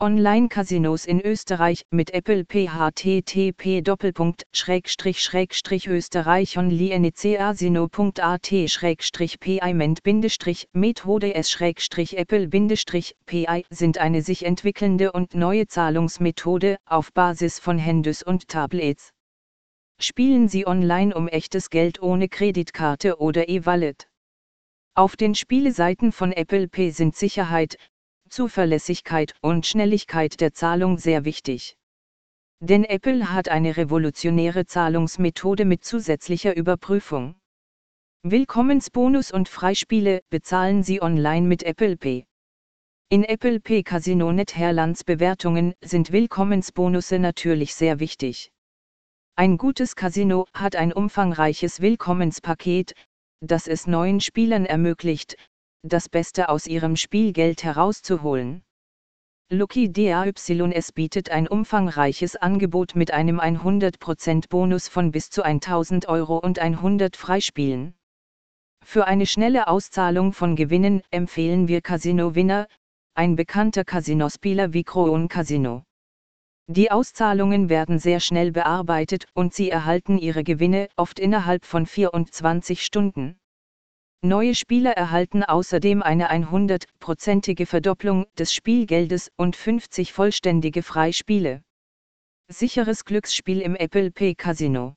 [0.00, 3.82] Online-Casinos in Österreich mit Apple PHTTP
[5.88, 8.52] Österreich onlinecasino.at
[9.40, 9.98] payment
[10.72, 11.50] Methode S
[12.12, 12.46] Apple
[13.26, 19.10] PI sind eine sich entwickelnde und neue Zahlungsmethode auf Basis von Handys und Tablets.
[19.98, 24.06] Spielen Sie online um echtes Geld ohne Kreditkarte oder E-Wallet.
[24.94, 27.78] Auf den Spieleseiten von Apple Pay sind Sicherheit,
[28.28, 31.76] Zuverlässigkeit und Schnelligkeit der Zahlung sehr wichtig.
[32.60, 37.36] Denn Apple hat eine revolutionäre Zahlungsmethode mit zusätzlicher Überprüfung.
[38.24, 42.26] Willkommensbonus und Freispiele bezahlen Sie online mit Apple Pay.
[43.10, 48.50] In Apple Pay Casino Net Herlands Bewertungen sind Willkommensbonusse natürlich sehr wichtig.
[49.36, 52.92] Ein gutes Casino hat ein umfangreiches Willkommenspaket,
[53.40, 55.36] das es neuen Spielern ermöglicht,
[55.82, 58.62] das Beste aus ihrem Spielgeld herauszuholen.
[59.50, 66.36] Lucky DAYS bietet ein umfangreiches Angebot mit einem 100% Bonus von bis zu 1000 Euro
[66.36, 67.94] und 100 Freispielen.
[68.84, 72.66] Für eine schnelle Auszahlung von Gewinnen empfehlen wir Casino Winner,
[73.14, 75.82] ein bekannter Casinospieler wie Crown Casino.
[76.66, 82.84] Die Auszahlungen werden sehr schnell bearbeitet und Sie erhalten Ihre Gewinne oft innerhalb von 24
[82.84, 83.37] Stunden.
[84.24, 91.62] Neue Spieler erhalten außerdem eine 100-prozentige Verdopplung des Spielgeldes und 50 vollständige Freispiele.
[92.48, 94.96] Sicheres Glücksspiel im Apple Pay Casino.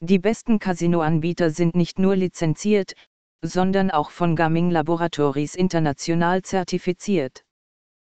[0.00, 2.94] Die besten Casinoanbieter sind nicht nur lizenziert,
[3.42, 7.44] sondern auch von Gaming Laboratories international zertifiziert.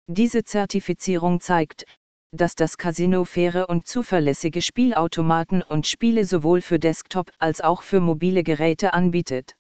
[0.07, 1.87] Diese Zertifizierung zeigt,
[2.31, 8.01] dass das Casino faire und zuverlässige Spielautomaten und Spiele sowohl für Desktop als auch für
[8.01, 9.55] mobile Geräte anbietet.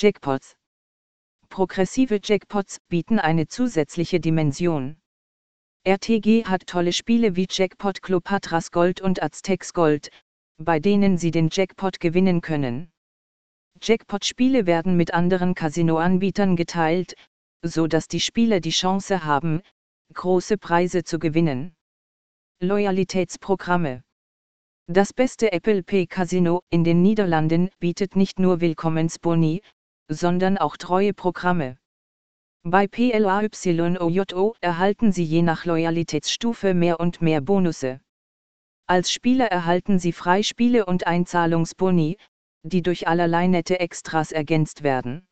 [0.00, 0.54] Jackpots.
[1.48, 4.96] Progressive Jackpots bieten eine zusätzliche Dimension.
[5.84, 10.10] RTG hat tolle Spiele wie Jackpot Cleopatras Gold und Aztecs Gold,
[10.58, 12.92] bei denen Sie den Jackpot gewinnen können.
[13.82, 17.14] Jackpot-Spiele werden mit anderen Casino-Anbietern geteilt,
[17.62, 19.62] so dass die Spieler die Chance haben,
[20.14, 21.74] große Preise zu gewinnen.
[22.60, 24.04] Loyalitätsprogramme
[24.86, 29.62] Das beste Apple Pay Casino in den Niederlanden bietet nicht nur Willkommensboni,
[30.08, 31.76] sondern auch treue Programme.
[32.64, 38.00] Bei PLAYOJO erhalten Sie je nach Loyalitätsstufe mehr und mehr Bonusse.
[38.86, 42.16] Als Spieler erhalten Sie Freispiele und Einzahlungsboni,
[42.62, 45.27] die durch allerlei nette Extras ergänzt werden.